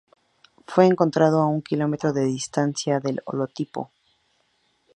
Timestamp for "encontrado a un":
0.87-1.61